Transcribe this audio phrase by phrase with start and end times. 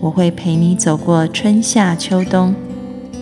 [0.00, 2.54] 我会陪你走过春夏秋冬。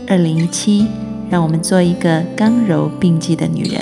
[0.06, 0.86] 二零一七，
[1.30, 3.80] 让我们做一个刚柔并济的女人。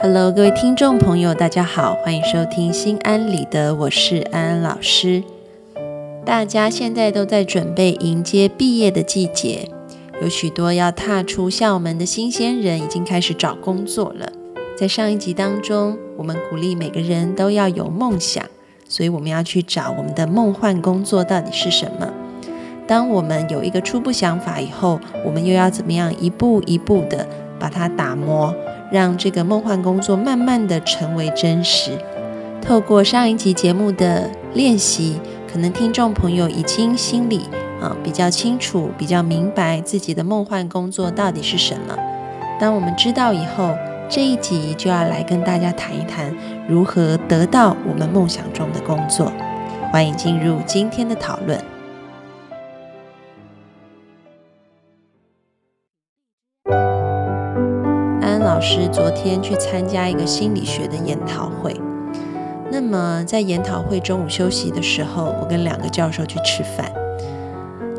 [0.00, 5.22] Hello，各位听众朋友，大家好，欢迎收听《心安理得》，我是安安老师。
[6.24, 9.70] 大家现在都在准备迎接毕业的季节，
[10.20, 14.32] 有许多要踏出校门的新鲜人已经开始找工作了。
[14.78, 18.44] 在上一集当中，我们鼓励每个人都要有梦想，
[18.86, 22.06] 所以我们要去找我们的梦幻工作到底是什么。
[22.86, 27.26] 当我们有一个初步想法以后，我们又要怎么样一步一步的
[27.58, 28.54] 把它打磨，
[28.92, 31.92] 让这个梦幻工作慢慢的成为真实。
[32.60, 35.18] 透过上一集节目的练习，
[35.50, 37.46] 可能听众朋友已经心里
[37.80, 41.96] 啊比较清楚、比较明白自己的梦幻工作到底是什么。
[42.60, 43.74] 当我们知道以后，
[44.08, 46.32] 这一集就要来跟大家谈一谈
[46.68, 49.32] 如何得到我们梦想中的工作。
[49.90, 51.60] 欢迎进入今天的讨论。
[58.20, 61.74] 安安老师昨天去参加一个心理学的研讨会，
[62.70, 66.92] 那么在研讨会中午休息的时候，我跟两个教授去吃饭，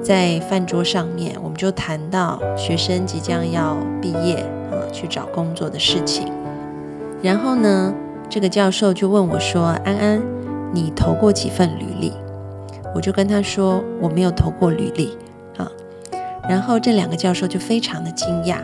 [0.01, 4.45] 在饭桌上面，我们就谈到学生即将要毕业。
[4.97, 6.27] 去找工作的事情，
[7.21, 7.93] 然后呢，
[8.27, 10.19] 这个教授就问我说：“安安，
[10.73, 12.11] 你投过几份履历？”
[12.95, 15.15] 我就跟他说：“我没有投过履历。”
[15.57, 15.71] 啊，
[16.49, 18.57] 然后这两个教授就非常的惊讶。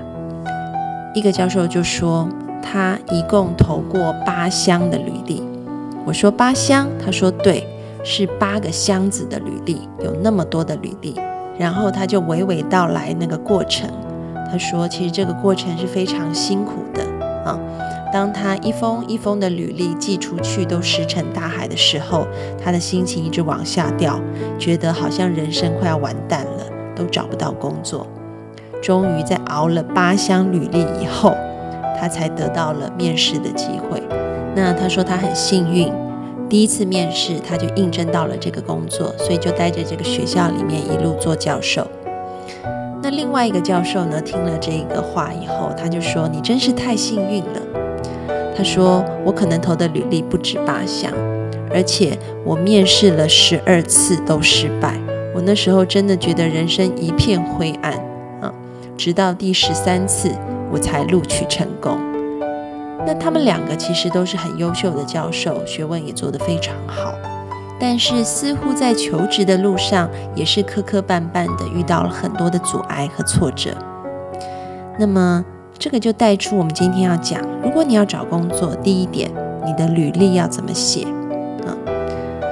[1.13, 2.27] 一个教授就说
[2.63, 5.43] ：“他一共投过八箱的履历。”
[6.03, 7.67] 我说：“八箱？”他说：“对，
[8.03, 11.13] 是八个箱子的履历，有那么多的履历。”
[11.59, 13.87] 然后他就娓娓道来那个过程。
[14.53, 17.01] 他说：“其实这个过程是非常辛苦的
[17.43, 17.59] 啊。
[18.13, 22.27] 当他一封一封的履历寄出去都石沉大海的时候，
[22.63, 24.19] 他的心情一直往下掉，
[24.59, 26.65] 觉得好像人生快要完蛋了，
[26.95, 28.05] 都找不到工作。
[28.79, 31.35] 终于在熬了八箱履历以后，
[31.99, 33.99] 他才得到了面试的机会。
[34.55, 35.91] 那他说他很幸运，
[36.47, 41.87] 第一次面试他就应征到了这个工作，所以就待在这个学校里面一路做教授。”
[43.03, 47.59] 那另外一个教授呢，听了这个话以后，他就说：“你真是太幸运了。”
[48.55, 51.11] 他说：“我可能投的履历不止八项，
[51.69, 54.97] 而且我面试了十二次都失败。
[55.35, 57.91] 我那时候真的觉得人生一片灰暗
[58.39, 58.53] 啊！
[58.95, 60.31] 直到第十三次，
[60.71, 61.99] 我才录取成功。
[63.05, 67.13] 那他们两个其实都是很优秀的教授，学问也做得非常好。”
[67.85, 73.71] 但是似乎在求职的路上也是磕磕绊绊的，遇到了很多的阻碍和挫折。
[74.97, 75.43] 那么
[75.77, 79.29] 这个就带出我们今天要讲：如果你要找工作，第一点，
[79.65, 81.03] 你的履历要怎么写？
[81.67, 81.75] 啊，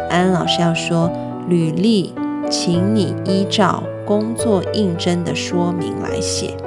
[0.09, 1.09] 安安老师要说，
[1.47, 2.13] 履历，
[2.49, 6.57] 请你依照工作应征的说明来写。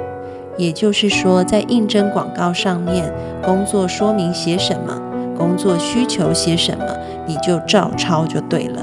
[0.57, 4.99] 也就是说，在应征广告上面，工作说明写什么？
[5.37, 6.85] 工作需求些什么，
[7.27, 8.81] 你就照抄就对了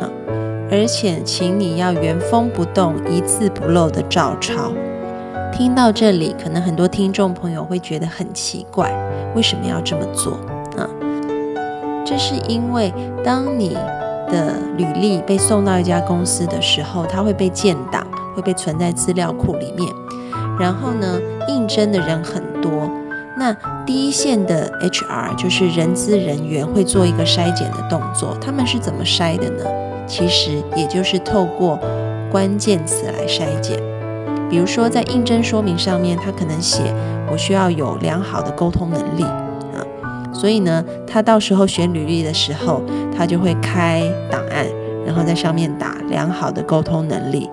[0.00, 0.10] 啊！
[0.70, 4.72] 而且，请你要原封不动、一字不漏的照抄。
[5.52, 8.90] 听到这里，可能很多听众朋友会觉得很奇怪，
[9.34, 10.32] 为什么要这么做
[10.76, 10.88] 啊？
[12.04, 12.92] 这是因为，
[13.22, 13.76] 当你
[14.28, 19.92] 的履历被送到一家公司的时候，它会被建档，会被存在资料库里面。
[20.58, 22.90] 然后呢，应征的人很多。
[23.36, 23.52] 那
[23.86, 29.64] 第一线的 HR 就是人资人员会做一个筛检的动作，他们是怎么筛的呢？
[30.06, 31.78] 其实也就是透过
[32.30, 33.80] 关键词来筛检。
[34.50, 36.82] 比如说在应征说明上面，他可能写
[37.30, 39.80] 我需要有良好的沟通能力啊，
[40.34, 42.82] 所以呢，他到时候选履历的时候，
[43.16, 44.66] 他就会开档案，
[45.06, 47.48] 然后在上面打良好的沟通能力。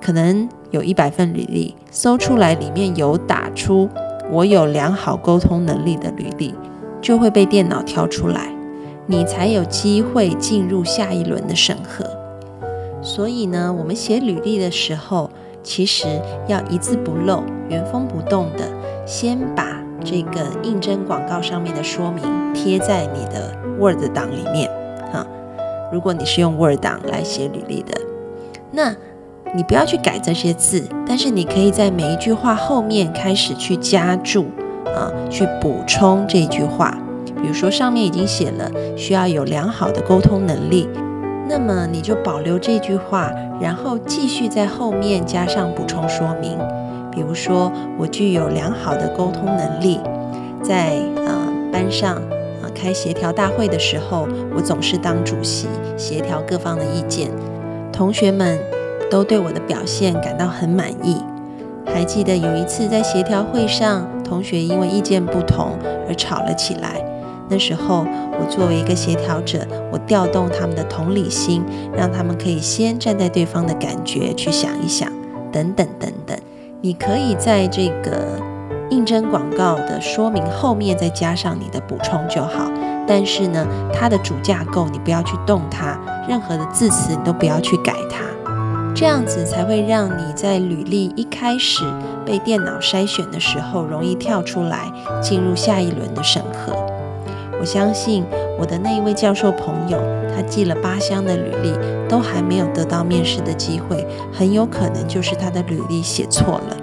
[0.00, 3.88] 可能有一百份履历，搜出来里面有打出。
[4.32, 6.54] 我有良好沟通能力的履历，
[7.02, 8.50] 就会被电脑挑出来，
[9.04, 12.02] 你才有机会进入下一轮的审核。
[13.02, 15.28] 所以呢，我们写履历的时候，
[15.62, 16.06] 其实
[16.48, 18.66] 要一字不漏、原封不动的，
[19.04, 22.24] 先把这个应征广告上面的说明
[22.54, 24.70] 贴在你的 Word 档里面
[25.12, 25.26] 啊。
[25.92, 27.92] 如果你是用 Word 档来写履历的，
[28.70, 28.96] 那
[29.54, 34.46] 你不要去改这些字，但是你可以在每一句话后面开始去加注
[34.86, 36.96] 啊，去补充这句话。
[37.42, 40.88] 比如说上面已经写了需要有良好的沟通能力，
[41.48, 46.56] 那么你就保留这句话，然后继续在后面加上补充说明。
[47.10, 50.00] 比如说我具有良好的沟通能力，
[50.62, 50.96] 在
[51.26, 54.26] 呃班上啊开协调大会的时候，
[54.56, 55.66] 我总是当主席，
[55.96, 57.28] 协调各方的意见，
[57.92, 58.58] 同学们
[59.12, 61.22] 都对我的表现感到很满意。
[61.84, 65.76] 还记得有一次在协调会上，同学因为意见不同
[66.08, 66.98] 而吵了起来。
[67.50, 68.06] 那时候，
[68.40, 71.62] 我作为一个协调者，我调动他们的同理心，
[71.94, 75.12] 让他们可以先站在对方的感觉去想一想，
[75.52, 76.34] 等等等等。
[76.80, 78.40] 你可以在这个
[78.88, 82.72] 应征广告的说明后面再加上你的补充就好。
[83.06, 88.24] 但是呢，它的主架构你不要去动它，任何的字词你都不要去改它，
[89.02, 91.82] 这样子才会让你在履历一开始
[92.24, 96.72] 被电脑筛选的时候容易跳出来，进入下一轮的审核。
[97.58, 98.24] 我相信
[98.56, 99.98] 我的那一位教授朋友，
[100.32, 101.72] 他寄了八箱的履历，
[102.08, 106.76] 都还没有得到面试的机会，很有可能就是他的履历写错了，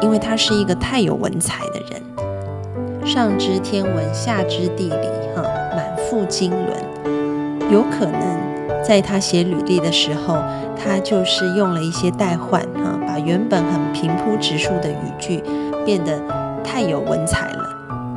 [0.00, 5.42] 因为他是一个太有文采的人，上知天文，下知地理，哈，
[5.74, 8.39] 满腹经纶，有可能
[8.82, 10.36] 在他写履历的时候，
[10.76, 15.42] 他就是用了一些代换，哈，把原本很平铺直述的语句
[15.84, 16.20] 变得
[16.64, 17.68] 太有文采了。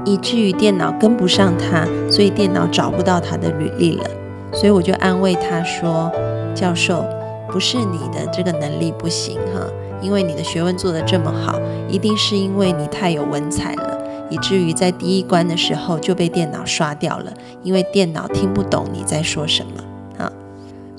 [0.06, 4.10] 以至于电脑跟不上他，所以电脑找不到他的履历了。
[4.51, 6.12] 所以我就安慰他说
[6.54, 7.06] ：“教授，
[7.50, 9.66] 不是你的这个能力不行哈，
[10.01, 11.57] 因为你的学问做得这么好，
[11.88, 13.98] 一定是因为你太有文采了，
[14.30, 17.31] 以至于在第一关的时候就被电脑刷掉了，
[17.63, 19.71] 因为电脑听不懂你在说什么。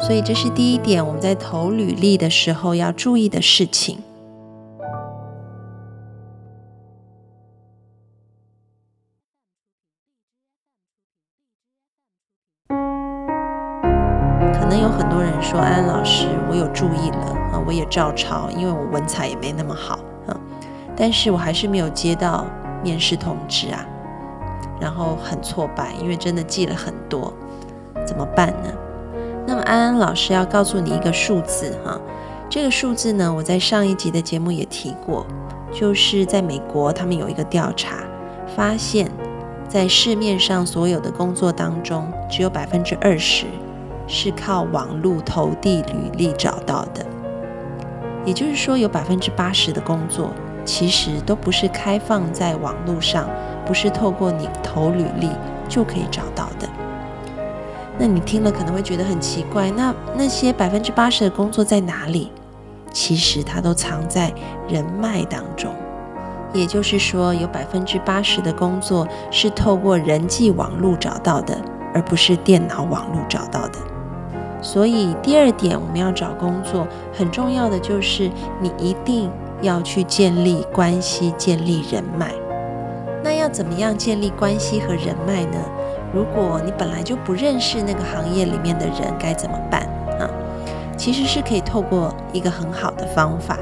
[0.07, 3.99] 所以这是第一点，我们在投履历的时候要注意的事情。”
[14.53, 17.17] 可能有很多人说安安老师，我有注意了
[17.51, 20.39] 啊，我也照抄，因为我文采也没那么好啊，
[20.95, 22.45] 但是我还是没有接到
[22.83, 23.83] 面试通知啊，
[24.79, 27.33] 然后很挫败，因为真的记了很多，
[28.07, 28.71] 怎么办呢？
[29.47, 32.01] 那么安安老师要告诉你一个数字哈，
[32.49, 35.27] 这个数字呢，我在上一集的节目也提过，
[35.73, 37.97] 就是在美国他们有一个调查，
[38.57, 39.11] 发现，
[39.69, 43.47] 在市面上所有的工作当中，只有百分之二十。
[44.07, 47.03] 是靠网络投递履历找到的，
[48.27, 50.31] 也就是说，有百分之八十的工作
[50.63, 53.27] 其实都不是开放在网络上，
[53.65, 55.31] 不是透过你投履历
[55.71, 56.69] 就可以找到的。
[57.99, 62.31] 那你听了可能会觉得很奇怪，那那些百分之八十的工作在哪里？
[62.93, 64.33] 其实它都藏在
[64.69, 65.73] 人脉当中，
[66.53, 71.57] 也就是说，有百分之八十的工作是透过人际网络找到的，
[71.93, 73.79] 而不是电脑网络找到的。
[74.63, 78.31] 所以第二点，我们要找工作很重要的就是
[78.61, 79.31] 你一定
[79.61, 82.33] 要去建立关系、建立人脉。
[83.23, 85.59] 那要怎么样建立关系和人脉呢？
[86.15, 89.83] 如果你本来就不认识那个行业里面的人，该怎么办
[90.21, 90.31] 啊？
[90.97, 93.59] 其实是可以透过一个很好的方法。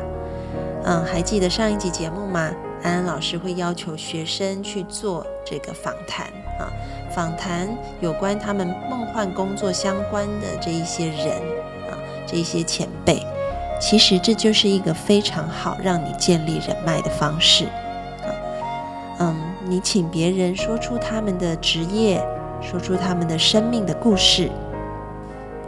[0.85, 2.50] 嗯，还记得上一集节目吗？
[2.83, 6.27] 安安老师会要求学生去做这个访谈
[6.59, 6.69] 啊。
[7.15, 7.69] 访谈
[8.00, 11.29] 有关他们梦幻工作相关的这一些人
[11.88, 11.97] 啊，
[12.27, 13.25] 这一些前辈，
[13.81, 18.29] 其实这就是一个非常好让你建立人脉的方式啊。
[19.21, 22.21] 嗯，你请别人说出他们的职业，
[22.62, 24.50] 说出他们的生命的故事，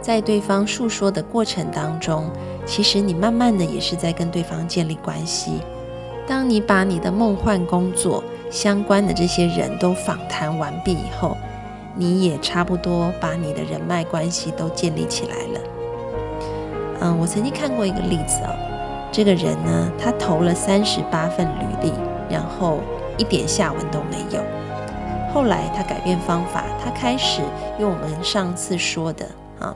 [0.01, 2.29] 在对方诉说的过程当中，
[2.65, 5.59] 其实你慢慢的也是在跟对方建立关系。
[6.25, 11.37] 当你把你的梦幻工作，相关的这些人都访谈完毕以后，
[11.93, 15.59] 你也差不多把你的人脉关系都建立起来了。
[17.01, 18.55] 嗯，我曾经看过一个例子哦，
[19.11, 21.93] 这个人呢，他投了三十八份履历，
[22.29, 22.79] 然后
[23.17, 24.41] 一点下文都没有。
[25.35, 27.41] 后来他改变方法，他开始
[27.77, 29.25] 用我们上次说的
[29.59, 29.75] 啊，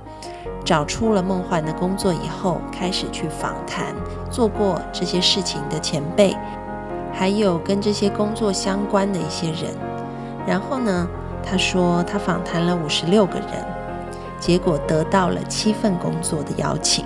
[0.64, 3.94] 找出了梦幻的工作以后，开始去访谈
[4.32, 6.34] 做过这些事情的前辈。
[7.12, 9.76] 还有跟这些工作相关的一些人，
[10.48, 11.06] 然后呢，
[11.44, 13.66] 他说他访谈了五十六个人，
[14.40, 17.04] 结果得到了七份工作的邀请，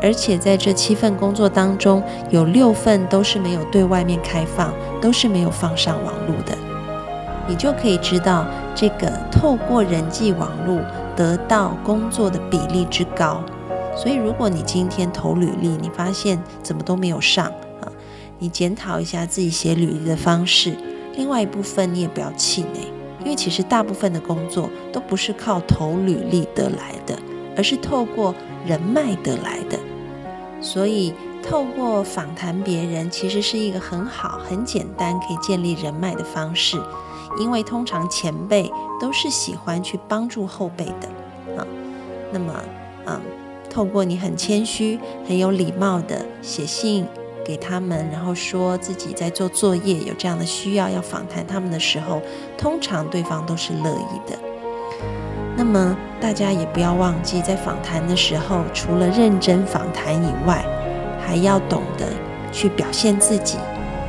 [0.00, 6.56] 而且在这七份工作当中，有六份都是没有对外面开放，都是没有放上网络的。
[7.50, 10.78] 你就可以知道，这个透过人际网络
[11.16, 13.42] 得到工作的比例之高。
[13.96, 17.46] 所以，如果你今天投履历，你发现怎么都没有上
[17.80, 17.90] 啊，
[18.38, 20.76] 你检讨一下自己写履历的方式。
[21.16, 22.86] 另外一部分，你也不要气馁，
[23.24, 27.18] 因为其实大部分的工作都不是靠投履历得来的，
[27.56, 28.32] 而是透过
[28.64, 29.76] 人脉得来的。
[30.60, 31.12] 所以，
[31.42, 36.80] 透过访谈别人，其实是一个很好、很简单可以建立人脉的方式。
[37.38, 38.70] 因为通常前辈
[39.00, 41.08] 都是喜欢去帮助后辈的
[41.56, 41.66] 啊。
[42.32, 42.52] 那么，
[43.06, 43.20] 嗯，
[43.68, 47.06] 透过你很谦虚、很有礼貌的写信。
[47.42, 52.20] 给他们，然后说自己在做作业，有这样的需要要访谈他们的时候，
[52.56, 54.38] 通常对方都是乐意的。
[55.56, 60.64] 那么大家也不要忘记，在访谈的时候，除了认真访谈以外，
[61.30, 62.06] 还要懂得
[62.50, 63.56] 去表现自己，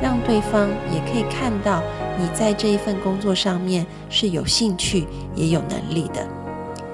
[0.01, 1.84] 让对方也可以看到
[2.18, 6.25] 你在这一份工作上面是有兴趣也有能力的。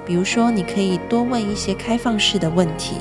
[0.06, 2.96] 比如说，你可以多问一些开放式的问题。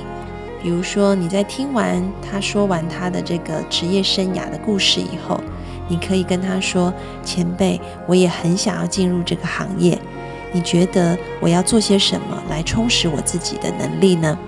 [0.62, 5.40] 比如说，你在听完他说完他的这个职业生涯的故事以后，
[5.88, 6.94] 你可以跟他说
[7.26, 9.98] ：“前辈，我也很想要进入这个行业，
[10.52, 14.38] 你觉得我要做些什么来充实我自己的能力呢？”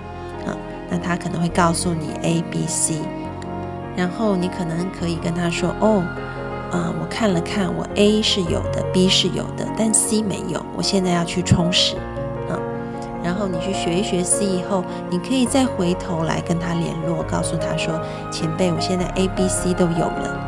[0.89, 2.95] 那他可能会告诉你 A、B、C，
[3.95, 6.03] 然后你可能可以跟他说：“哦，
[6.71, 11.95] 啊，我看了看，我 A 是有的，B 是有的，但 C 没有，我现在要去充实。”
[13.21, 17.99] 然后你去学一学 C 以后，你可以再回头来跟他联络，告诉他说
[18.31, 20.45] ：“前辈，我现在 A、B、C 都有了。”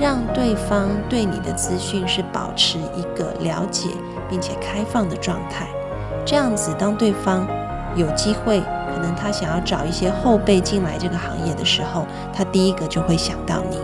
[0.00, 3.90] 让对方对你的资讯是保持一个了解
[4.28, 5.66] 并且开放的状态。
[6.24, 7.46] 这样子，当对方
[7.96, 8.62] 有机会，
[8.94, 13.78] 可能他想要找一些后辈进来这个行业的时候，他第一个就会想到你。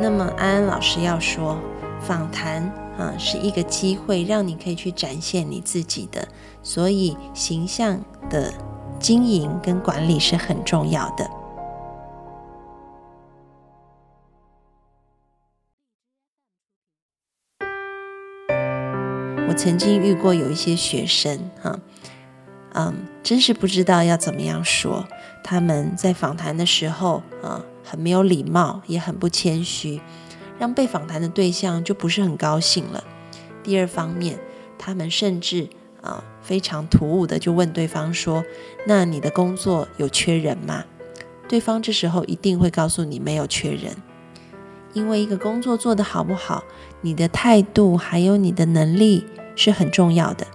[0.00, 1.58] 那么安安老师要说，
[2.00, 2.72] 访谈。
[2.98, 6.28] 啊，是一个机会，让你可以去展现你自己的，
[6.62, 7.98] 所以形象
[8.28, 8.52] 的
[9.00, 11.26] 经营跟管理是很重要的。
[19.48, 21.78] 我曾经遇过有一些学生，哈，
[22.74, 25.06] 嗯，真是不知道要怎么样说。
[25.44, 30.00] 他们在访谈的时候，啊，很没有礼貌，也很不谦虚。
[30.58, 33.02] 让被访谈的对象就不是很高兴了。
[33.62, 34.38] 第二方面，
[34.78, 35.68] 他们甚至
[36.00, 38.44] 啊非常突兀的就问对方说
[38.86, 40.84] ：“那你的工作有缺人吗？”
[41.48, 43.94] 对方这时候一定会告诉你没有缺人，
[44.92, 46.62] 因为一个工作做得好不好，
[47.00, 49.26] 你的态度还有你的能力
[49.56, 50.46] 是很重要的。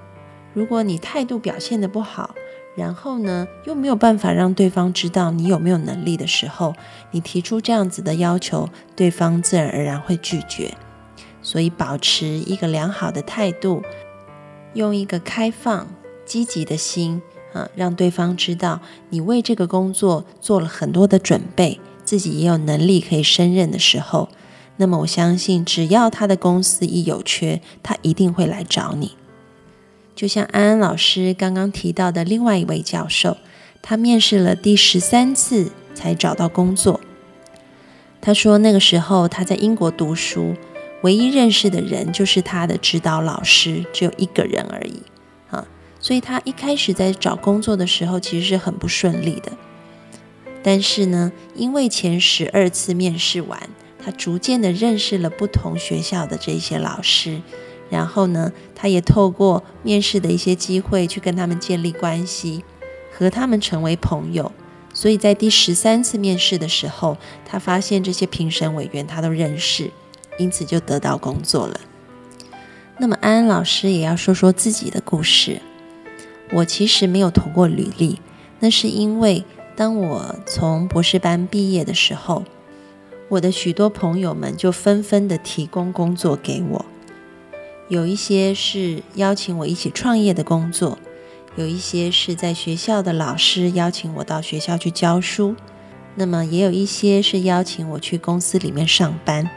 [0.58, 2.34] 如果你态度表现的不好，
[2.76, 6.74] 然后呢，又没有办法让对方知道你有没有能力的时候，
[7.12, 10.74] 你提出这样子的要求，对方自然而然会拒绝。
[11.44, 13.84] 所以，保持一个良好的态度，
[14.74, 15.86] 用一个开放、
[16.26, 17.22] 积极的心
[17.54, 24.30] 啊，让对方知道你为这个工作做了很多的准备，自己也有能力可以胜任的时候，
[24.78, 29.12] 那么我相信，只要他的公司一有缺，他一定会来找你。
[30.18, 33.38] 就像安安老师刚刚提到的另外一位教授，
[33.84, 37.00] 他面试了第十三次才找到工作。
[38.20, 40.56] 他说那个时候他在英国读书，
[41.04, 45.04] 唯一认识的人就是他的指导老师，只有一个人而已
[45.52, 45.68] 啊。
[46.00, 49.52] 所以他一开始在找工作的时候其实是很不顺利的。
[50.64, 53.70] 但是呢，因为前十二次面试完，
[54.04, 57.40] 他逐渐的认识了不同学校的这些老师。
[57.90, 62.64] 然后呢，他也透过面试的一些机会去跟他们建立关系，
[63.12, 64.52] 和他们成为朋友。
[64.94, 69.92] 所以在第十三次面试的时候，他发现这些评审委员他都认识，
[70.40, 71.80] 因此就得到工作了。
[72.98, 75.62] 那么安安老师也要说说自己的故事。
[76.52, 78.20] 我其实没有投过履历，
[78.60, 79.44] 那是因为
[79.76, 82.44] 当我从博士班毕业的时候，
[83.30, 86.86] 我的许多朋友们就纷纷的提供工作给我。
[87.90, 90.98] 有一些是邀请我一起创业的工作，
[91.56, 95.56] 有一些是在学校的老师邀请我到学校去教书，
[96.16, 99.50] 那么也有一些是邀请我去公司里面上班。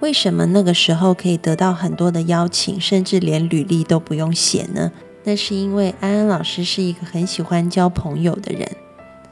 [0.00, 4.90] 为什么那个时候可以得到很多的邀请，甚至连履历都不用写呢？
[5.22, 8.68] 那是因为安安老师是一个很喜欢交朋友的人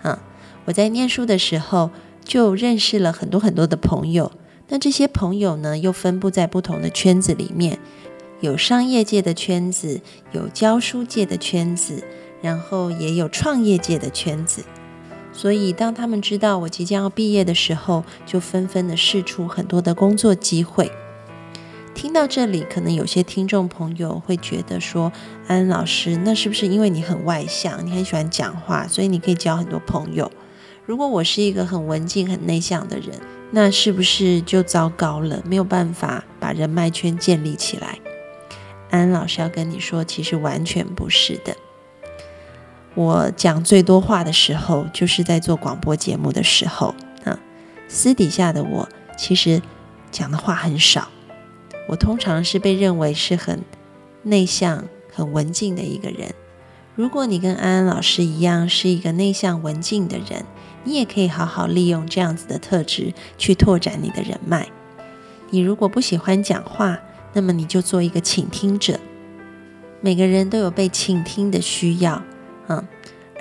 [0.02, 0.18] 啊。
[0.66, 1.90] 我在念书的时候
[2.22, 4.30] 就认识了很多很多的朋友，
[4.68, 7.78] 那这些朋友呢又分布在不同的圈子里面。
[8.40, 10.00] 有商业界的圈子，
[10.32, 12.04] 有教书界的圈子，
[12.40, 14.62] 然后也有创业界的圈子。
[15.32, 20.90] 所以，当他们知道我即将要毕业的时候，就纷纷的试出很多的工作机会。
[21.94, 25.12] 听到这里，可能有些听众朋友会觉得说
[25.48, 30.30] ：“安老师，那是不是因为你很外向，你很喜欢讲话，所以你可以交很多朋友？
[30.86, 37.98] 如果我是一个很文静、很内向的人，那是不是就糟糕了，没有办法把人脉圈建立起来？”
[38.90, 41.56] 安安老师要跟你说，其实完全不是的。
[42.94, 47.38] 我讲最多话的时候，就是在做广播节目的时候啊。
[47.86, 49.62] 私底下的我，其实
[50.10, 51.08] 讲的话很少。
[51.88, 53.62] 我通常是被认为是很
[54.22, 56.34] 内向、很文静的一个人。
[56.94, 60.44] 如果你跟安安老师一样是一个内向文静的人，
[60.84, 64.68] 你也可以好好利用这样子的特质去拓展你的人脉。
[65.50, 66.98] 你如果不喜欢讲话，
[67.38, 68.98] 那么你就做一个倾听者。
[70.00, 72.20] 每个人都有被倾听的需要，
[72.66, 72.84] 嗯，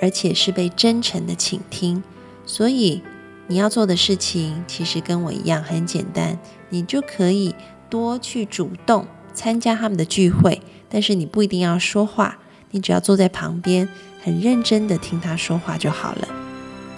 [0.00, 2.00] 而且是被真诚的倾听。
[2.46, 3.02] 所以
[3.48, 6.38] 你要做的事情其实跟我一样很简单，
[6.68, 7.56] 你就可以。
[7.90, 12.36] 多去主动参加他们的聚会，但是你不一定要说话，
[12.70, 13.88] 你只要坐在旁边，
[14.22, 16.28] 很认真的听他说话就好了。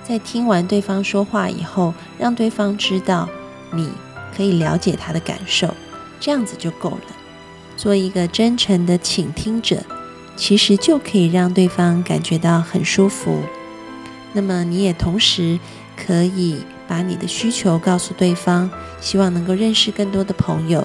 [0.03, 3.29] 在听完对方说话以后，让对方知道
[3.73, 3.89] 你
[4.37, 5.73] 可以了解他的感受，
[6.21, 7.17] 这样子就够了。
[7.77, 9.83] 做一个真诚的倾听者，
[10.37, 13.41] 其实就可以让对方感觉到很舒服。
[14.35, 15.59] 那么你也同时
[15.97, 16.59] 可以。
[16.91, 18.69] 把你的需求告诉对方，
[19.01, 20.85] 希望能够认识更多的朋友，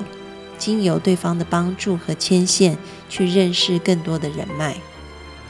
[0.56, 2.78] 经由对方的帮助和牵线
[3.10, 4.76] 去认识更多的人脉，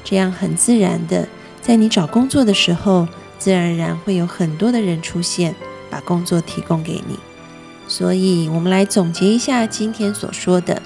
[0.06, 1.27] 这样很自然的，
[1.62, 3.06] 在你找工作的时候，
[3.38, 5.54] 自然而然会有很多的人出现，
[5.89, 7.20] 把工作提供给你。
[7.88, 10.82] 所以，我们来总结一下今天所说的：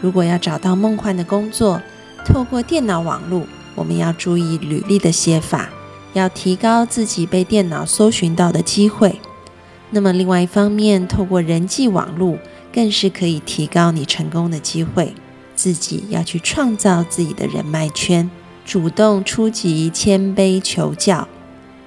[0.00, 1.80] 如果要找到梦幻的工作，
[2.24, 3.42] 透过电脑网络，
[3.74, 5.68] 我们要注意履历的写法。
[6.14, 9.20] 要提高自己被电脑搜寻到的机会，
[9.90, 12.38] 那么另外一方面，透过人际网络，
[12.72, 15.14] 更是可以提高你成功的机会。
[15.54, 18.28] 自己要去创造自己的人脉圈，
[18.64, 21.28] 主动出击，谦卑求教，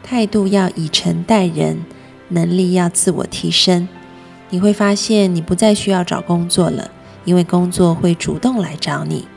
[0.03, 1.83] 态度要以诚待人，
[2.29, 3.87] 能力要自我提升。
[4.51, 6.91] 你会发现，你不再需要找工作了，
[7.25, 9.27] 因为工作会主动来找你。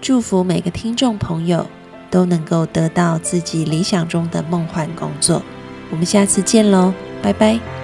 [0.00, 1.66] 祝福每个听众朋友。
[2.10, 5.42] 都能够得到自己理想中的梦幻工作。
[5.90, 7.83] 我们下次见喽，拜拜。